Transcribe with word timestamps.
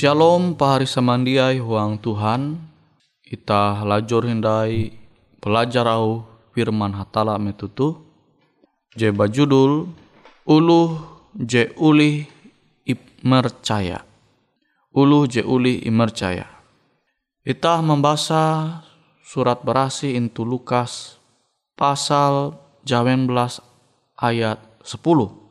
Shalom 0.00 0.56
pahari 0.56 0.88
samandiai 0.88 1.60
huang 1.60 2.00
Tuhan. 2.00 2.56
Ita 3.20 3.84
lajur 3.84 4.24
hindai 4.24 4.96
pelajar 5.44 5.84
au 5.92 6.24
firman 6.56 6.96
hatala 6.96 7.36
metutu. 7.36 8.00
Je 8.96 9.12
bajudul 9.12 9.92
Uluh 10.48 11.04
je 11.36 11.68
uli 11.76 12.24
imercaya. 12.88 14.00
Uluh 14.96 15.28
je 15.28 15.44
uli 15.44 15.84
imercaya. 15.84 16.48
Ita 17.44 17.84
membaca 17.84 18.80
surat 19.20 19.60
berasi 19.60 20.16
intu 20.16 20.48
Lukas 20.48 21.20
pasal 21.76 22.56
jawen 22.88 23.28
belas 23.28 23.60
ayat 24.16 24.64
10 24.80 25.49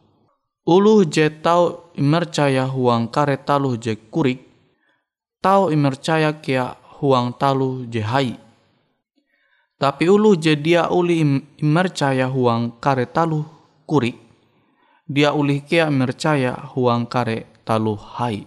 Uluh 0.70 1.02
je 1.02 1.34
tau 1.34 1.90
imercaya 1.98 2.70
huang 2.70 3.10
kare 3.10 3.42
taluh 3.42 3.74
je 3.74 3.98
kurik, 3.98 4.38
tau 5.42 5.74
imercaya 5.74 6.30
kia 6.46 6.78
huang 7.02 7.34
taluh 7.34 7.90
je 7.90 8.06
hai. 8.06 8.38
Tapi 9.82 10.06
ulu 10.06 10.38
je 10.38 10.54
dia 10.54 10.86
uli 10.94 11.26
imercaya 11.58 12.30
huang 12.30 12.78
kare 12.78 13.10
taluh 13.10 13.50
kurik, 13.90 14.14
dia 15.10 15.34
uli 15.34 15.66
kia 15.66 15.90
imercaya 15.90 16.54
huang 16.78 17.10
kare 17.10 17.50
taluh 17.66 17.98
hai. 18.22 18.46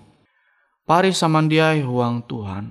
Pari 0.87 1.11
samandiai 1.11 1.83
huang 1.83 2.23
Tuhan, 2.23 2.71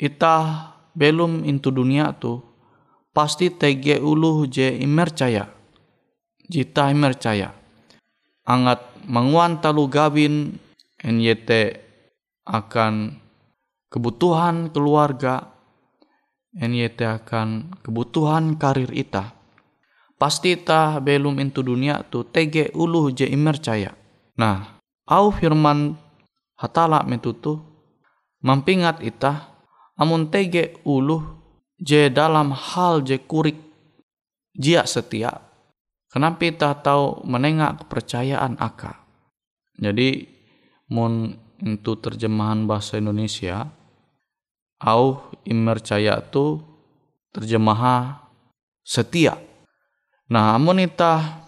itah 0.00 0.80
belum 0.96 1.44
intu 1.44 1.68
dunia 1.68 2.16
tu, 2.16 2.40
pasti 3.12 3.52
tege 3.52 4.00
ulu 4.00 4.48
je 4.48 4.80
imercaya. 4.80 5.44
jita 6.48 6.88
mercaya. 6.96 7.61
Angat 8.42 8.82
menguan 9.06 9.62
talu 9.62 9.86
gawin 9.86 10.58
NYT 10.98 11.78
akan 12.42 13.22
kebutuhan 13.86 14.74
keluarga, 14.74 15.46
NYT 16.58 17.22
akan 17.22 17.78
kebutuhan 17.86 18.58
karir 18.58 18.90
ita. 18.90 19.30
Pasti 20.18 20.54
ita 20.58 20.98
belum 20.98 21.38
into 21.38 21.62
dunia 21.62 22.02
tu 22.06 22.26
tege 22.26 22.70
uluh 22.74 23.14
je 23.14 23.26
imercaya. 23.26 23.94
Nah, 24.38 24.78
au 25.06 25.30
firman 25.34 25.98
hatala 26.58 27.02
metutu 27.06 27.58
mampingat 28.42 29.02
ita 29.02 29.50
amun 29.98 30.30
tege 30.30 30.78
uluh 30.82 31.22
je 31.78 32.10
dalam 32.10 32.54
hal 32.54 33.02
je 33.02 33.18
kurik 33.18 33.58
jia 34.54 34.86
setia 34.86 35.51
kenapa 36.12 36.44
ita 36.44 36.76
tahu 36.76 37.24
menengak 37.24 37.82
kepercayaan 37.82 38.60
aka 38.60 39.00
jadi 39.80 40.28
mun 40.92 41.40
itu 41.64 41.92
terjemahan 41.96 42.68
bahasa 42.68 43.00
Indonesia 43.00 43.70
au 44.82 45.30
imercaya 45.46 46.18
tu 46.18 46.58
terjemah 47.30 48.18
setia. 48.82 49.38
Nah 50.26 50.58
amun 50.58 50.82
ita 50.82 51.46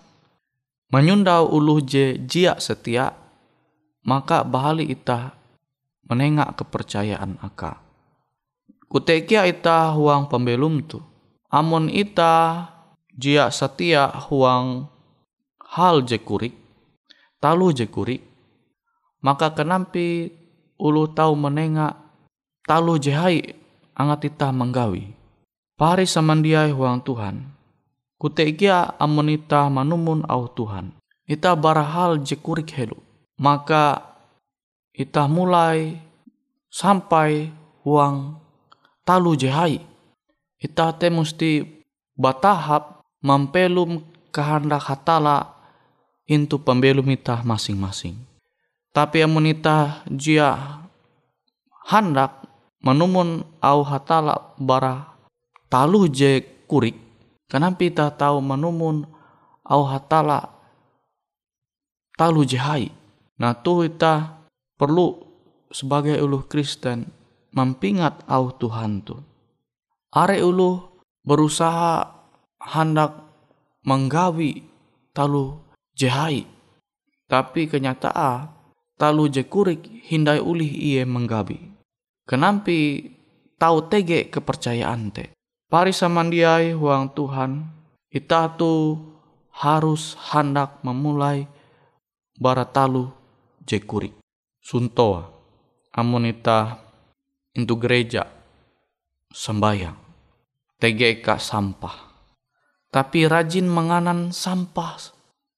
menyundau 0.95 1.51
uluh 1.51 1.83
je 1.83 2.15
jia 2.25 2.57
setia 2.63 3.11
maka 4.07 4.47
bahali 4.47 4.87
ita 4.87 5.35
menengak 6.07 6.63
kepercayaan 6.63 7.43
aka 7.43 7.85
Kutekia 8.95 9.43
ita 9.51 9.91
huang 9.91 10.31
pembelum 10.31 10.79
tu. 10.87 11.03
Amun 11.51 11.91
ita 11.91 12.63
jia 13.15 13.51
setia 13.51 14.11
huang 14.29 14.91
hal 15.63 16.03
je 16.03 16.19
kurik, 16.19 16.55
talu 17.39 17.71
je 17.71 17.87
kurik, 17.87 18.23
maka 19.23 19.55
kenampi 19.55 20.31
ulu 20.79 21.11
tahu 21.15 21.39
menengak 21.39 21.97
talu 22.67 22.99
je 22.99 23.15
hai 23.15 23.41
angat 23.95 24.29
ita 24.29 24.51
menggawi. 24.51 25.15
Pari 25.75 26.07
samandiai 26.07 26.71
huang 26.71 27.03
Tuhan. 27.03 27.51
Kutekia 28.15 28.95
amun 28.95 29.35
ita 29.35 29.67
manumun 29.67 30.23
au 30.31 30.47
Tuhan. 30.47 30.95
Ita 31.27 31.59
barahal 31.59 32.23
je 32.23 32.39
kurik 32.39 32.71
helu. 32.79 32.95
Maka 33.43 33.99
ita 34.95 35.27
mulai 35.27 35.99
sampai 36.71 37.51
huang 37.83 38.39
talu 39.03 39.35
jehai. 39.35 39.83
Ita 40.63 40.95
te 40.95 41.11
musti 41.11 41.67
batahap 42.15 42.94
mampelum 43.25 44.05
kehendak 44.29 44.85
hatala 44.85 45.57
intu 46.29 46.61
pembelum 46.61 47.09
ita 47.09 47.41
masing-masing. 47.41 48.21
Tapi 48.93 49.25
amun 49.25 49.49
ita 49.49 50.05
jia 50.13 50.85
hendak 51.89 52.45
menumun 52.85 53.43
au 53.65 53.81
hatala 53.81 54.55
bara 54.61 55.09
talu 55.73 56.07
je 56.13 56.45
kurik. 56.69 57.01
Kenapa 57.49 57.81
ita 57.83 58.07
tahu 58.13 58.45
menumun 58.45 59.09
au 59.65 59.83
hatala 59.89 60.53
talu 62.15 62.45
jehai. 62.45 62.93
Nah 63.41 63.57
tuh 63.57 63.89
ita 63.89 64.45
perlu 64.79 65.19
sebagai 65.75 66.15
uluh 66.23 66.47
Kristen 66.47 67.11
mampingat 67.51 68.23
au 68.31 68.55
Tuhan 68.55 69.03
tu. 69.03 69.19
Are 70.15 70.39
ulu 70.39 71.03
berusaha 71.27 72.14
hendak 72.65 73.21
menggawi 73.85 74.65
talu 75.13 75.61
jehai. 75.93 76.49
Tapi 77.29 77.69
kenyataan 77.69 78.53
talu 78.97 79.29
jekurik 79.29 79.85
hindai 80.09 80.41
ulih 80.41 80.69
iye 80.69 81.03
menggawi. 81.05 81.61
Kenampi 82.25 83.11
tahu 83.61 83.89
tege 83.89 84.29
kepercayaan 84.33 85.13
te. 85.13 85.25
Pari 85.69 85.91
samandiai 85.91 86.77
huang 86.77 87.11
Tuhan, 87.17 87.65
ita 88.13 88.53
tu 88.55 89.01
harus 89.51 90.15
hendak 90.33 90.85
memulai 90.85 91.49
baratalu 92.37 93.11
jekurik. 93.65 94.15
Suntoa, 94.65 95.29
amonita 95.93 96.81
untuk 97.55 97.85
gereja 97.85 98.27
sembahyang 99.31 99.97
TGK 100.83 101.27
sampah 101.39 102.04
tapi 102.95 103.27
rajin 103.27 103.67
menganan 103.67 104.31
sampah 104.31 105.11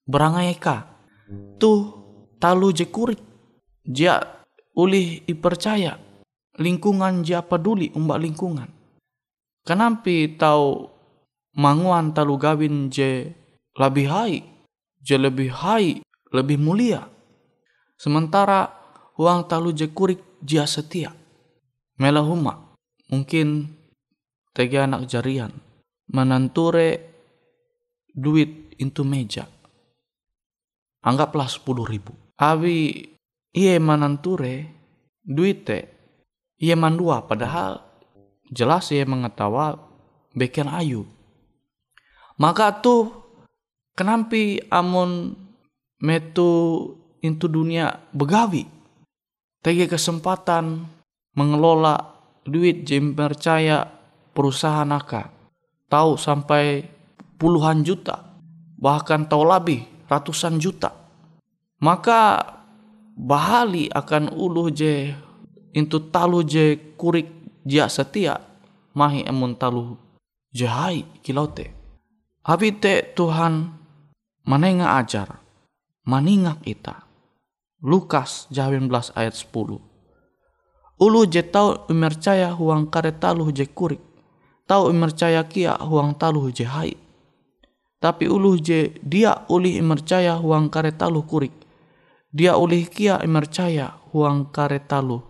berangai 0.09 0.57
ka. 0.57 0.89
Tuh 1.61 1.93
talu 2.41 2.73
je 2.73 2.89
kurik. 2.89 3.21
Dia 3.85 4.17
ulih 4.73 5.21
dipercaya 5.21 6.01
lingkungan 6.57 7.21
dia 7.21 7.45
peduli 7.45 7.93
umbak 7.93 8.17
lingkungan. 8.25 8.69
Kenapa 9.61 10.17
tahu 10.33 10.89
manguan 11.53 12.09
talu 12.17 12.41
gawin 12.41 12.89
je 12.89 13.29
lebih 13.77 14.07
hai 14.09 14.41
je 15.05 15.15
lebih 15.21 15.53
hai 15.53 16.01
lebih 16.33 16.57
mulia. 16.57 17.05
Sementara 18.01 18.65
uang 19.21 19.45
talu 19.45 19.77
je 19.77 19.93
kurik 19.93 20.41
dia 20.41 20.65
setia. 20.65 21.13
Melahuma 22.01 22.73
mungkin 23.13 23.77
tega 24.57 24.89
anak 24.89 25.05
jarian. 25.05 25.53
Menanture 26.07 27.16
duit 28.17 28.73
itu 28.81 29.05
meja. 29.05 29.45
Anggaplah 31.05 31.45
sepuluh 31.45 31.85
ribu. 31.85 32.17
Abi 32.41 33.05
iye 33.53 33.77
mananture 33.77 34.65
duit 35.21 35.69
te 35.69 35.79
iye 36.57 36.73
mandua 36.73 37.21
padahal 37.29 37.85
jelas 38.49 38.89
iye 38.89 39.05
mengetawa 39.05 39.77
beken 40.33 40.73
ayu. 40.73 41.05
Maka 42.41 42.81
tuh 42.81 43.13
kenampi 43.93 44.61
amun 44.73 45.37
metu 46.01 46.93
itu 47.21 47.45
dunia 47.45 48.01
begawi. 48.13 48.65
Tege 49.61 49.89
kesempatan 49.89 50.85
mengelola 51.33 52.17
duit 52.45 52.85
jem 52.85 53.17
percaya 53.17 53.89
perusahaan 54.33 54.89
aka. 54.93 55.33
Tahu 55.89 56.13
sampai 56.13 56.85
puluhan 57.37 57.85
juta 57.85 58.37
bahkan 58.77 59.25
tahu 59.25 59.45
lebih 59.45 59.85
ratusan 60.09 60.57
juta 60.61 60.93
maka 61.81 62.41
bahali 63.17 63.89
akan 63.89 64.33
ulu 64.33 64.69
je 64.73 65.13
itu 65.73 65.97
talu 66.13 66.41
je 66.45 66.77
kurik 66.97 67.29
jia 67.65 67.89
setia 67.89 68.41
mahi 68.97 69.25
emun 69.25 69.57
talu 69.57 69.97
jahai 70.53 71.05
kilote 71.21 71.73
abi 72.45 72.73
te 72.77 73.13
Tuhan 73.13 73.73
manenga 74.45 74.97
ajar 75.01 75.41
maningak 76.05 76.61
ita 76.65 77.07
Lukas 77.77 78.49
19 78.49 78.89
ayat 79.13 79.37
10 79.37 79.87
Ulu 80.97 81.29
je 81.29 81.45
tau 81.45 81.85
imercaya 81.93 82.49
huang 82.57 82.89
kare 82.89 83.13
taluh 83.13 83.53
je 83.53 83.69
kurik. 83.69 84.01
Tau 84.65 84.89
imercaya 84.89 85.45
kia 85.45 85.77
huang 85.77 86.17
taluh 86.17 86.49
je 86.49 86.65
hai. 86.65 86.97
Tapi 87.97 88.29
ulu 88.29 88.61
je 88.61 88.93
dia 89.01 89.49
ulih 89.49 89.81
imercaya 89.81 90.37
huang 90.37 90.69
kare 90.69 90.93
taluh 90.93 91.25
kurik. 91.25 91.53
Dia 92.29 92.53
ulih 92.53 92.85
kia 92.85 93.17
imercaya 93.25 93.97
huang 94.13 94.53
kare 94.53 94.79
taluh 94.85 95.25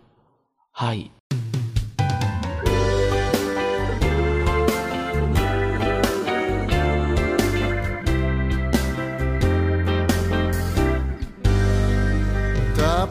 hai. 0.75 1.15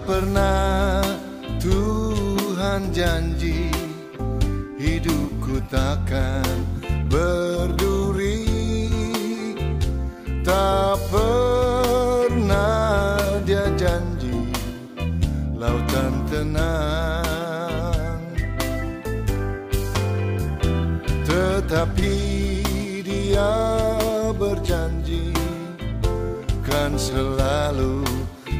Pernah 0.06 1.02
Tuhan 1.58 2.94
janji 2.94 3.75
hidupku 4.78 5.58
takkan 5.66 6.46
berduri 7.10 7.85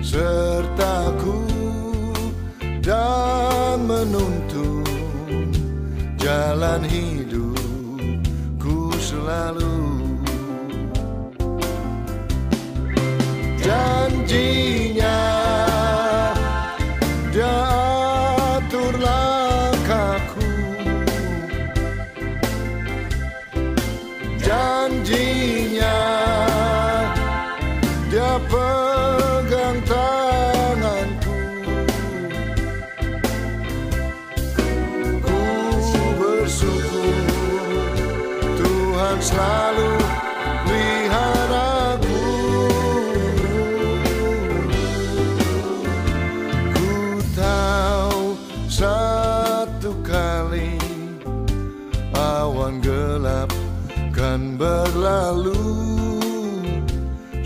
sertaku 0.07 1.43
dan 2.79 3.83
menuntun 3.91 5.51
jalan 6.15 6.87
hidupku 6.87 8.71
selalu 9.03 9.96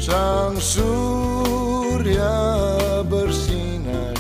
Sang 0.00 0.56
surya 0.56 2.32
bersinar 3.04 4.16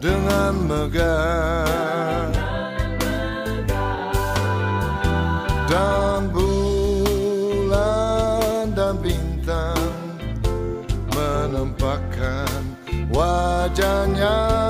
dengan 0.00 0.56
megah. 0.64 2.32
Dan 5.68 6.32
bulan 6.32 7.12
dan 8.72 8.96
bintang 9.04 9.92
menampakkan 11.12 12.64
wajahnya 13.12 14.69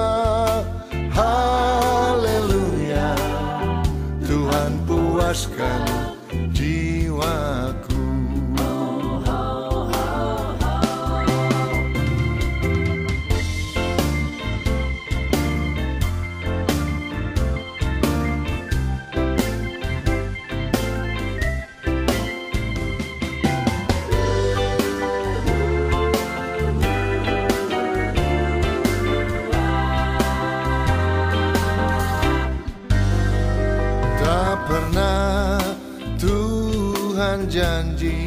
Tuhan 37.30 37.46
janji 37.46 38.26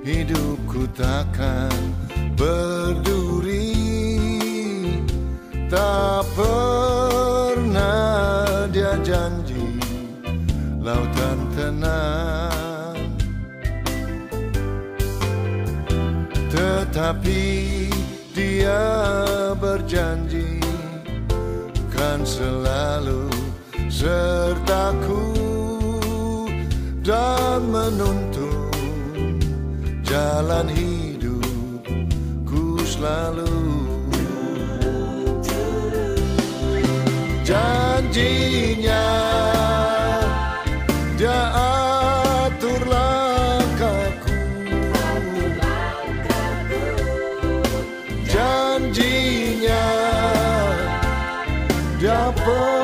Hidupku 0.00 0.88
takkan 0.96 1.68
berduri. 2.32 3.76
Tak 5.68 6.24
pernah 6.32 7.84
dia 8.72 8.96
janji 9.04 9.76
Lautan 10.80 11.44
tenang. 11.52 12.96
Tetapi 16.48 17.44
dia 18.32 18.80
berjanji 19.60 20.56
Kan 21.92 22.24
selalu 22.24 23.28
sertaku 23.92 25.39
dan 27.00 27.64
menuntun 27.64 29.40
jalan 30.04 30.68
hidupku 30.68 31.84
selalu. 32.84 33.48
Janjinya 37.40 39.08
dia 41.16 41.40
atur 41.56 42.82
langkahku. 42.84 44.36
Janjinya 48.28 49.86
dia 51.98 52.30
pegang 52.44 52.79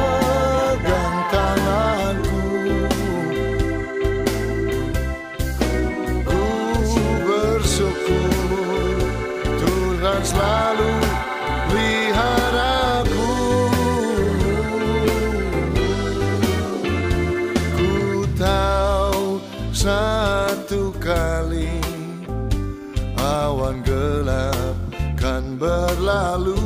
berlalu 26.26 26.58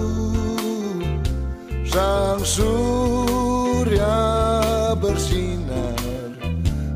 Sang 1.91 2.39
surya 2.47 4.23
bersinar 4.97 6.01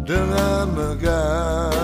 dengan 0.07 0.71
megah. 0.73 1.75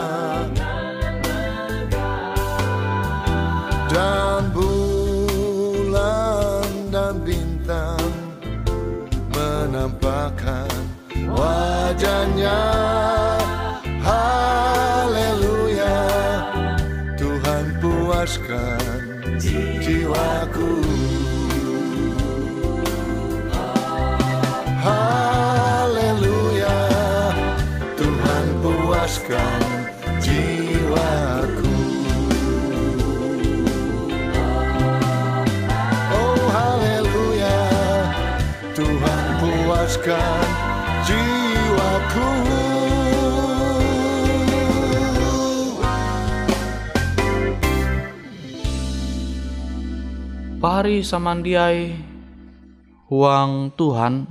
Dan 3.90 4.54
bulan 4.54 6.70
dan 6.94 7.18
bintang 7.26 8.14
menampakkan 9.34 10.70
wajahnya. 11.34 12.62
Haleluya 14.06 15.98
Tuhan 17.18 17.64
puaskan 17.82 18.89
Pari 50.80 51.04
samandiai 51.04 51.92
huang 53.12 53.68
Tuhan, 53.76 54.24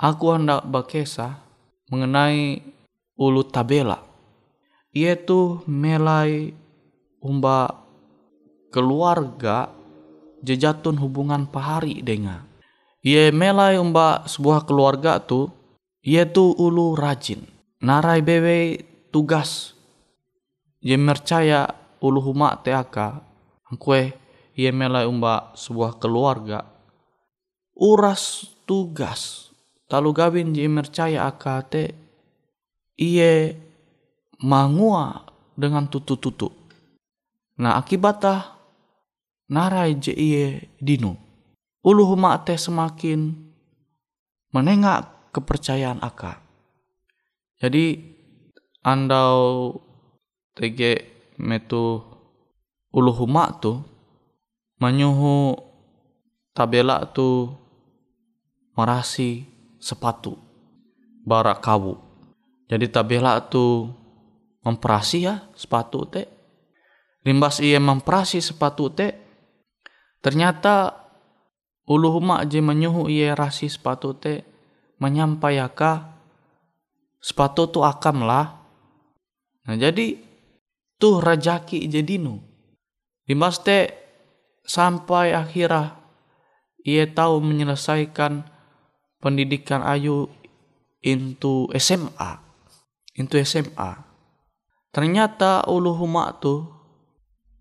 aku 0.00 0.32
hendak 0.32 0.64
berkisah 0.64 1.44
mengenai 1.92 2.64
ulu 3.20 3.44
tabela. 3.44 4.00
Yaitu 4.96 5.60
melai 5.68 6.56
umba 7.20 7.84
keluarga 8.72 9.68
jejatun 10.40 10.96
hubungan 11.04 11.44
pahari 11.44 12.00
dengan. 12.00 12.48
Ia 13.04 13.28
melai 13.28 13.76
umba 13.76 14.24
sebuah 14.24 14.64
keluarga 14.64 15.20
tu, 15.20 15.52
yaitu 16.00 16.48
ulu 16.56 16.96
rajin. 16.96 17.44
Narai 17.84 18.24
bewe 18.24 18.80
tugas. 19.12 19.76
Ia 20.80 20.96
mercaya 20.96 21.68
ulu 22.00 22.24
huma 22.24 22.56
teaka. 22.64 23.20
Kue 23.76 24.23
ia 24.54 24.70
melai 24.70 25.06
umba 25.06 25.54
sebuah 25.58 25.98
keluarga. 25.98 26.66
Uras 27.74 28.46
tugas. 28.64 29.50
Talu 29.90 30.14
gawin 30.14 30.54
je 30.56 30.64
mercaya 30.66 31.28
akate 31.28 31.92
iye 32.96 33.58
mangua 34.40 35.26
dengan 35.54 35.86
tutu-tutu. 35.86 36.50
Nah 37.60 37.78
akibatah 37.78 38.56
narai 39.50 39.98
je 39.98 40.14
iye 40.14 40.72
dinu. 40.80 41.14
Ulu 41.84 42.16
huma 42.16 42.40
teh 42.40 42.56
semakin 42.56 43.36
menengak 44.54 45.10
kepercayaan 45.34 45.98
aka 45.98 46.44
jadi 47.58 47.96
andau 48.84 49.72
tege 50.54 51.02
metu 51.40 52.02
ulu 52.92 53.12
huma 53.14 53.56
tu 53.58 53.82
menyuhu 54.78 55.58
tabela 56.54 57.06
tu 57.10 57.50
merasi 58.74 59.46
sepatu 59.78 60.34
barak 61.26 61.62
kawu. 61.62 61.98
Jadi 62.70 62.86
tabela 62.90 63.38
tu 63.44 63.90
memperasi 64.64 65.18
ya 65.26 65.44
sepatu 65.54 66.08
te. 66.08 66.22
Limbas 67.24 67.60
ia 67.60 67.80
memperasi 67.80 68.40
sepatu 68.40 68.90
te. 68.92 69.08
Ternyata 70.24 71.04
ulu 71.84 72.20
huma 72.20 72.42
je 72.48 72.64
menyuhu 72.64 73.12
ia 73.12 73.36
rasi 73.36 73.68
sepatu 73.68 74.16
te 74.16 74.42
menyampaikan 74.96 76.16
sepatu 77.20 77.68
tu 77.68 77.84
akam 77.84 78.24
lah 78.24 78.64
Nah 79.64 79.76
jadi 79.80 80.16
tuh 81.00 81.24
rajaki 81.24 81.88
jedinu. 81.88 82.40
Dimaste 83.24 84.03
sampai 84.64 85.36
akhirah 85.36 86.04
ia 86.84 87.08
tahu 87.08 87.40
menyelesaikan 87.40 88.44
pendidikan 89.24 89.80
Ayu 89.80 90.28
into 91.00 91.72
SMA. 91.80 92.44
Into 93.16 93.40
SMA. 93.40 94.04
Ternyata 94.92 95.64
ulu 95.64 95.96
huma 95.96 96.36
tuh 96.36 96.68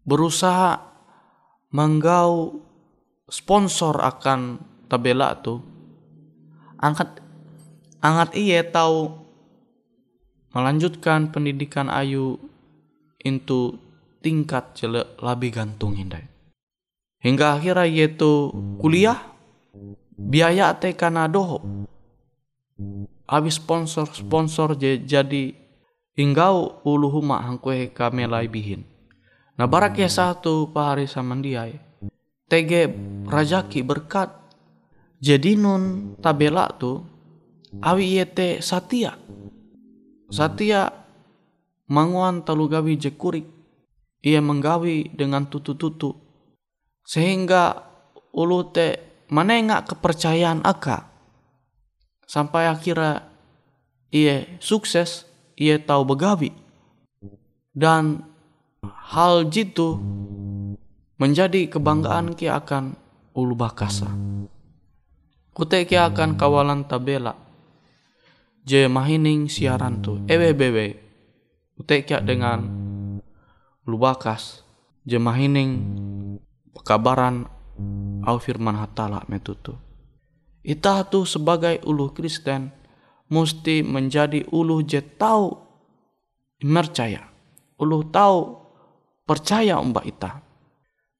berusaha 0.04 0.80
menggau 1.72 2.60
sponsor 3.32 4.04
akan 4.04 4.60
tabela 4.92 5.40
tuh. 5.40 5.64
Angkat 6.84 7.24
angkat 8.04 8.36
ia 8.36 8.60
tahu 8.68 9.24
melanjutkan 10.52 11.32
pendidikan 11.32 11.88
Ayu 11.88 12.38
into 13.24 13.80
tingkat 14.20 14.76
jelek 14.76 15.16
lebih 15.24 15.56
gantung 15.56 15.96
hindai. 15.96 16.33
Hingga 17.24 17.56
akhirnya 17.56 17.88
yaitu 17.88 18.52
kuliah 18.84 19.18
biaya 20.20 20.76
teh 20.76 20.92
karena 20.92 21.32
doho. 21.32 21.64
Habis 23.24 23.58
sponsor-sponsor 23.64 24.76
jadi 24.78 25.56
hinggau 26.20 26.84
ulu 26.84 27.08
huma 27.08 27.40
hangkue 27.42 27.96
kami 27.96 28.28
bihin. 28.52 28.84
Nah 29.56 29.66
barak 29.66 29.98
ya 29.98 30.12
satu 30.12 30.68
pahari 30.70 31.08
sama 31.08 31.40
dia 31.40 31.72
Tege 32.52 32.92
rajaki 33.26 33.82
berkat. 33.82 34.30
Jadi 35.24 35.56
nun 35.56 36.14
tabela 36.20 36.68
tu 36.76 37.00
awi 37.80 38.20
yete 38.20 38.60
satia 38.60 39.16
Satya 40.34 40.90
manguan 41.88 42.42
talu 42.42 42.66
gawi 42.66 42.98
jekurik. 42.98 43.46
Ia 44.26 44.42
menggawi 44.42 45.14
dengan 45.14 45.46
tutu-tutu. 45.46 46.23
Sehingga 47.04 47.84
ulu 48.32 48.72
te 48.72 49.00
menengak 49.30 49.94
kepercayaan 49.94 50.64
aka. 50.64 51.12
Sampai 52.28 52.66
akhirnya 52.66 53.30
ia 54.10 54.48
sukses, 54.58 55.28
ia 55.60 55.78
tahu 55.78 56.08
begawi. 56.08 56.50
Dan 57.74 58.24
hal 58.84 59.48
jitu 59.52 60.00
menjadi 61.20 61.70
kebanggaan 61.70 62.34
ki 62.34 62.50
akan 62.50 62.98
ulu 63.38 63.54
bakasa. 63.54 64.10
Kute 65.54 65.86
ki 65.86 66.00
akan 66.00 66.34
kawalan 66.34 66.90
tabela 66.90 67.38
je 68.64 68.88
mahining 68.88 69.52
siaran 69.52 70.00
tu 70.00 70.24
ewe 70.32 70.56
bewe 70.56 70.96
utekia 71.76 72.24
dengan 72.24 72.64
lubakas 73.84 74.64
je 75.04 75.20
mahining 75.20 75.84
kabaran 76.82 77.46
au 78.26 78.38
firman 78.42 78.78
hatala 78.82 79.22
metutu. 79.30 79.78
Ita 80.64 81.06
tu 81.06 81.28
sebagai 81.28 81.84
ulu 81.84 82.16
Kristen 82.16 82.72
mesti 83.28 83.84
menjadi 83.84 84.48
ulu 84.50 84.82
je 84.86 85.02
tahu 85.04 85.52
percaya 86.64 87.28
ulu 87.82 88.08
tahu 88.08 88.40
percaya 89.28 89.82
umbak 89.82 90.06
ita 90.08 90.32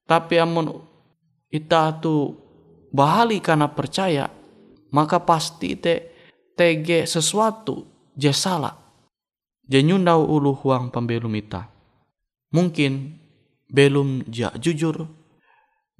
tapi 0.08 0.40
amun 0.40 0.72
ita 1.52 1.92
tu 2.00 2.32
bahali 2.94 3.42
karena 3.44 3.68
percaya 3.68 4.30
maka 4.94 5.20
pasti 5.20 5.76
te 5.76 5.94
tege 6.54 7.02
sesuatu 7.04 7.82
je 8.14 8.30
salah. 8.30 8.78
Je 9.64 9.80
nyundau 9.80 10.28
ulu 10.28 10.52
huang 10.54 10.92
pembelum 10.92 11.32
ita 11.40 11.68
mungkin 12.52 13.16
belum 13.72 14.28
dia 14.28 14.52
jujur 14.60 15.08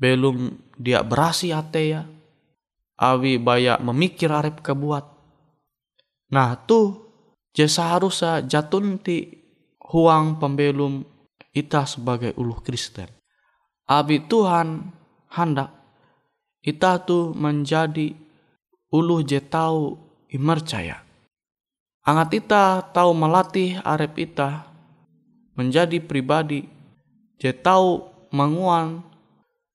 belum 0.04 0.52
dia 0.76 1.00
berasi 1.00 1.56
ya. 1.56 2.04
Awi 3.00 3.40
banyak 3.40 3.80
memikir 3.80 4.28
arep 4.28 4.60
kebuat. 4.60 5.04
Nah 6.36 6.60
tuh 6.68 7.08
je 7.56 7.64
seharusnya 7.64 8.44
jatun 8.44 9.00
ti 9.00 9.32
huang 9.80 10.36
pembelum 10.36 11.00
ita 11.56 11.88
sebagai 11.88 12.36
ulu 12.36 12.60
Kristen. 12.60 13.08
Abi 13.88 14.28
Tuhan 14.28 14.92
hendak 15.32 15.72
ita 16.60 17.00
tuh 17.00 17.32
menjadi 17.32 18.12
ulu 18.92 19.24
je 19.24 19.40
tahu 19.40 19.96
imercaya. 20.28 21.00
Angat 22.04 22.44
ita 22.44 22.84
tahu 22.92 23.16
melatih 23.16 23.80
arep 23.80 24.12
ita 24.20 24.68
menjadi 25.56 25.96
pribadi 26.04 26.68
je 27.40 27.48
tahu 27.56 28.04
menguan 28.28 29.13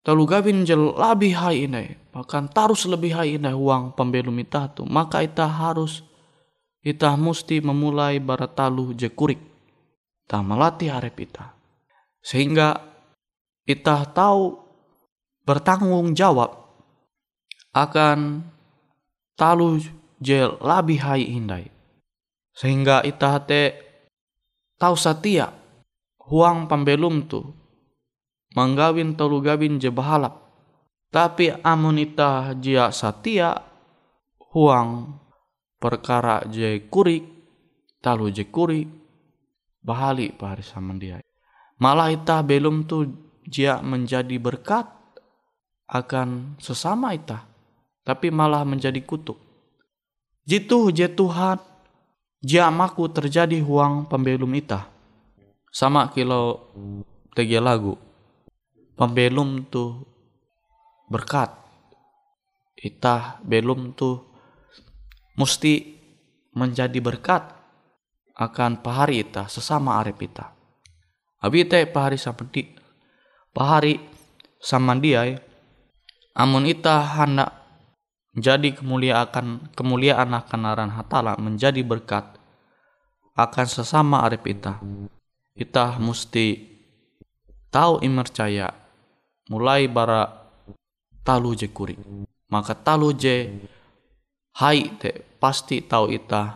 talu 0.06 0.24
gabin 0.26 0.64
je 0.66 0.76
lebih 0.76 1.34
hai 1.36 1.68
ini 1.70 1.96
bahkan 2.10 2.50
tarus 2.50 2.88
lebih 2.90 3.16
hai 3.16 3.38
ini 3.38 3.52
uang 3.52 3.94
pembelum 3.94 4.36
ita 4.42 4.72
tu. 4.72 4.84
Maka 4.88 5.24
ita 5.24 5.46
harus 5.46 6.02
ita 6.82 7.14
mesti 7.20 7.60
memulai 7.64 8.20
baratalu 8.20 8.96
je 8.96 9.10
kurik. 9.12 9.42
Tak 10.30 10.46
melatih 10.46 10.94
arep 10.94 11.18
ita 11.26 11.60
sehingga 12.20 12.76
ita 13.64 14.04
tahu 14.12 14.60
bertanggung 15.48 16.14
jawab 16.14 16.52
akan 17.72 18.44
talu 19.40 19.80
je 20.20 20.46
lebih 20.60 21.00
hai 21.00 21.24
indai. 21.26 21.66
Sehingga 22.54 23.08
ita 23.08 23.40
hate 23.40 23.64
tahu 24.76 24.96
satia 25.00 25.48
huang 26.28 26.68
pembelum 26.68 27.24
tu 27.24 27.56
manggawin 28.54 29.18
tolu 29.18 29.42
gawin 29.44 29.78
je 29.78 29.90
bahalap. 29.92 30.50
Tapi 31.10 31.50
amun 31.66 31.98
ita 31.98 32.54
jia 32.58 32.94
satia 32.94 33.58
huang 34.54 35.18
perkara 35.82 36.46
je 36.46 36.86
kurik 36.86 37.26
talu 37.98 38.30
je 38.30 38.46
kurik 38.46 38.86
bahali 39.82 40.30
pahari 40.30 40.62
sama 40.62 40.94
dia. 40.96 41.18
Malah 41.80 42.14
ita 42.14 42.44
belum 42.46 42.86
tu 42.86 43.10
jia 43.48 43.82
menjadi 43.82 44.38
berkat 44.38 44.86
akan 45.90 46.60
sesama 46.62 47.18
ita, 47.18 47.50
tapi 48.06 48.30
malah 48.30 48.62
menjadi 48.62 49.02
kutuk. 49.02 49.42
Jitu 50.46 50.94
je 50.94 51.10
Tuhan, 51.10 51.58
jamaku 52.46 53.10
terjadi 53.10 53.58
huang 53.66 54.06
pembelum 54.06 54.54
ita. 54.54 54.86
Sama 55.74 56.10
kilo 56.14 56.74
tegi 57.34 57.58
lagu. 57.58 58.09
Pembelum 59.00 59.64
tu 59.72 60.04
berkat. 61.08 61.56
Ita 62.76 63.40
belum 63.48 63.96
tu 63.96 64.20
mesti 65.40 65.96
menjadi 66.52 67.00
berkat 67.00 67.48
akan 68.36 68.84
pahari 68.84 69.24
ita 69.24 69.48
sesama 69.48 70.04
arep 70.04 70.20
ita. 70.20 70.52
Abi 71.40 71.64
te 71.64 71.88
pahari 71.88 72.20
di 72.52 72.76
pahari 73.56 73.96
sama 74.60 75.00
dia 75.00 75.24
amun 76.36 76.68
ita 76.68 77.00
hendak 77.00 77.56
jadi 78.36 78.76
kemuliaan 78.76 79.72
kemuliaan 79.76 80.36
akan 80.36 80.62
aran 80.68 80.92
hatala 80.92 81.40
menjadi 81.40 81.80
berkat 81.88 82.36
akan 83.36 83.68
sesama 83.68 84.28
ita. 84.28 84.80
Ita 85.56 86.00
mesti 86.00 86.68
tahu 87.72 88.00
imercaya 88.04 88.79
mulai 89.50 89.90
bara 89.90 90.30
talu 91.26 91.58
je 91.58 91.68
kuri. 91.68 91.98
Maka 92.50 92.78
talu 92.78 93.12
je 93.14 93.60
hai 94.62 94.94
te 95.02 95.26
pasti 95.42 95.82
tahu 95.84 96.14
ita 96.14 96.56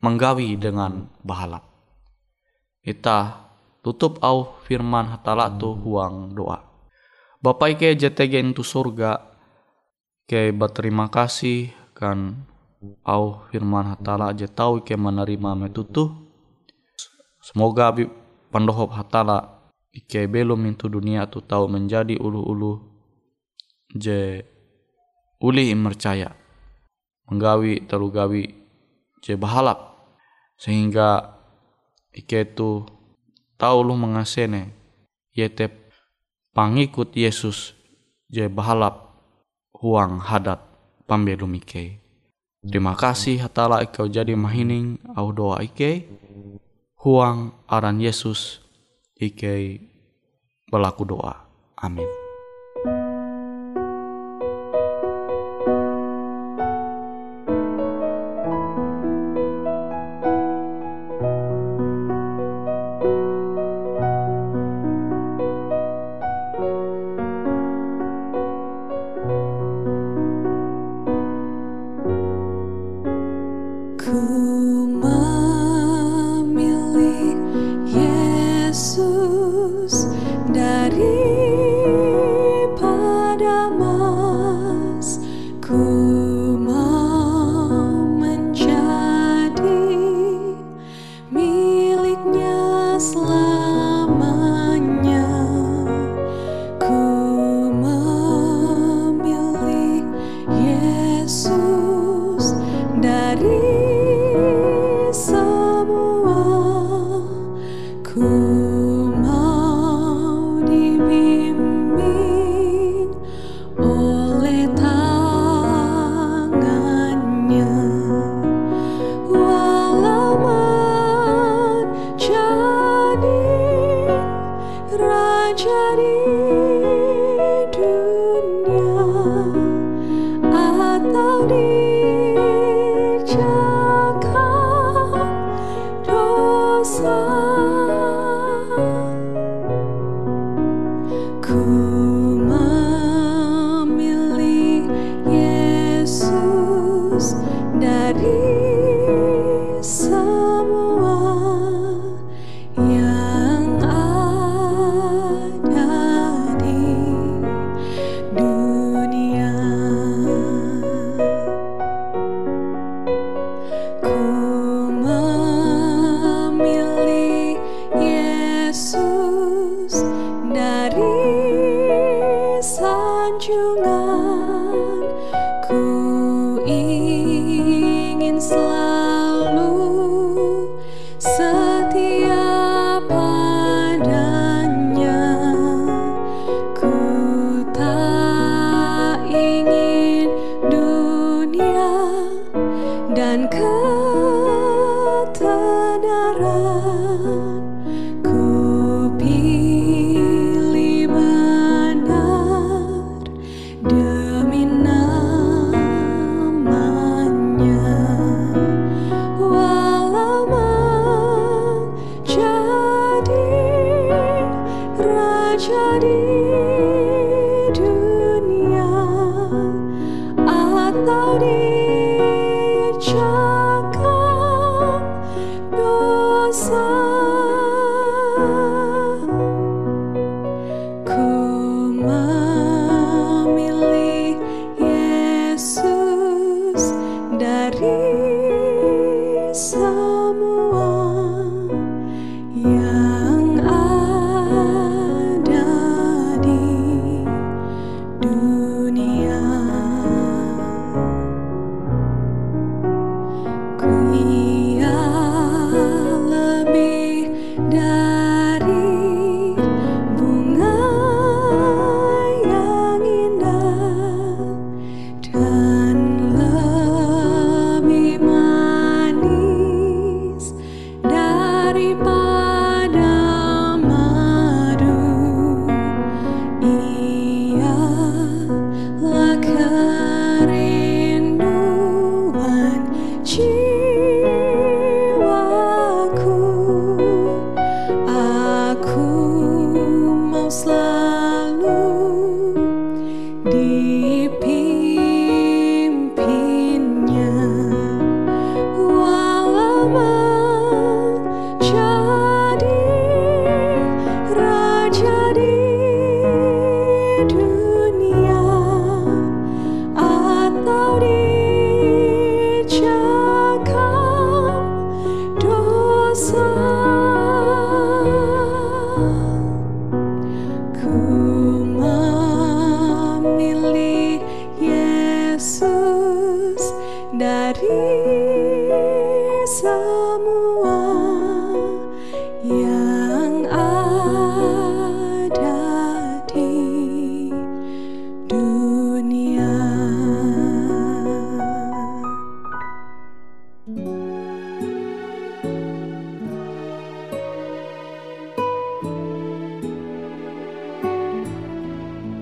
menggawi 0.00 0.56
dengan 0.56 1.06
bahalap. 1.22 1.64
Ita 2.82 3.46
tutup 3.84 4.18
au 4.24 4.56
firman 4.66 5.12
hatala 5.12 5.52
tu 5.52 5.76
huang 5.76 6.34
doa. 6.34 6.58
Bapak 7.40 7.78
ike 7.78 7.94
JTG 7.94 8.42
itu 8.42 8.64
surga 8.66 9.36
Oke, 10.26 10.50
berterima 10.50 11.06
kasih 11.06 11.70
kan 11.94 12.34
au 13.06 13.46
firman 13.46 13.94
hatala 13.94 14.34
aja 14.34 14.50
tahu 14.50 14.82
ke 14.82 14.98
menerima 14.98 15.54
metutu. 15.54 16.10
Semoga 17.38 17.94
pandohop 18.50 18.90
hatala 18.90 19.55
ike 19.96 20.28
belum 20.28 20.68
itu 20.68 20.92
dunia 20.92 21.24
tu 21.32 21.40
tahu 21.40 21.72
menjadi 21.72 22.20
ulu-ulu. 22.20 22.84
Je 23.96 24.44
uli 25.40 25.72
mercaya. 25.72 26.36
Menggawi 27.26 27.88
telu 27.88 28.12
gawi 28.12 28.52
je 29.24 29.34
bahalap 29.34 29.96
sehingga 30.60 31.40
ike 32.12 32.52
tu 32.52 32.84
tahu 33.56 33.78
lu 33.80 33.96
mengasene. 33.96 34.76
Yete 35.32 35.68
pangikut 36.52 37.12
Yesus 37.16 37.72
je 38.28 38.48
bahalap 38.52 39.16
huang 39.76 40.20
hadat 40.20 40.60
pambelum 41.08 41.56
ike. 41.56 42.00
Terima 42.66 42.98
kasih 42.98 43.46
hatala 43.46 43.84
ikau 43.84 44.10
jadi 44.10 44.34
mahining 44.34 45.00
au 45.16 45.32
doa 45.32 45.64
ike. 45.64 46.08
huang 47.06 47.54
aran 47.70 48.02
Yesus 48.02 48.65
Ike 49.16 49.80
berlaku 50.68 51.08
doa. 51.08 51.34
Amin. 51.80 52.25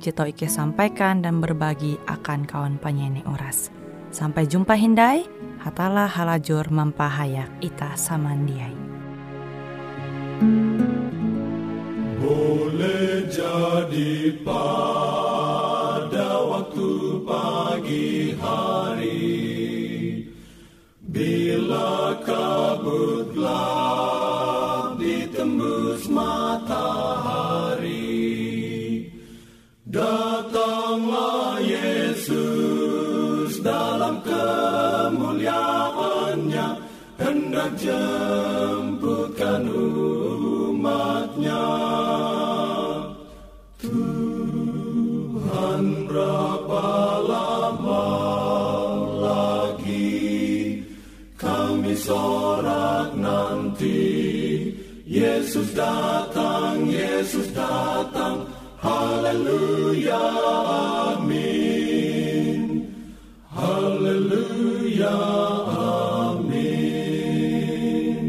Jito 0.00 0.24
Ike 0.24 0.48
sampaikan 0.48 1.20
dan 1.20 1.44
berbagi 1.44 2.00
akan 2.08 2.48
kawan 2.48 2.80
penyanyi 2.80 3.20
oras. 3.28 3.68
Sampai 4.08 4.48
jumpa 4.48 4.72
Hindai, 4.72 5.28
hatalah 5.60 6.08
halajur 6.08 6.72
mempahayak 6.72 7.52
ita 7.60 7.92
samandiai. 8.00 8.72
Boleh 12.16 13.28
jadi 13.28 14.40
pada 14.40 16.28
waktu 16.48 16.90
pagi 17.28 18.32
hari 18.40 19.36
Bila 21.04 22.16
kabut 22.24 23.36
ditembus 25.00 26.08
matahari 26.08 26.69
Datanglah 29.90 31.58
Yesus 31.58 33.58
dalam 33.58 34.22
kemuliaannya. 34.22 36.78
Hendak 37.18 37.74
jemputkan 37.74 39.66
umatnya. 39.66 41.66
Tuhan 43.82 45.82
berapa 46.06 46.86
lama 47.26 48.06
lagi 49.18 50.86
Kami 51.34 51.98
sorak 51.98 53.18
nanti. 53.18 53.98
Yesus 55.10 55.74
datang, 55.74 56.19
Haleluya, 59.30 60.26
amin. 61.22 62.82
Haleluya, 63.46 65.18
amin. 66.34 68.26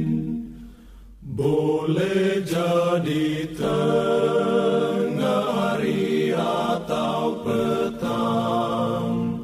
Boleh 1.26 2.46
jadi 2.46 3.50
tengah 3.58 5.46
hari 5.58 6.38
atau 6.38 7.34
petang 7.50 9.42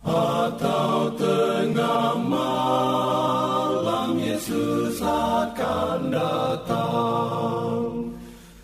Atau 0.00 1.12
tengah 1.20 2.16
malam 2.16 4.16
Yesus 4.16 5.04
akan 5.04 6.00
datang. 6.08 8.08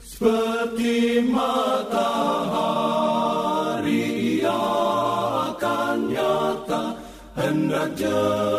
Seperti 0.00 1.20
Hendak 7.96 8.53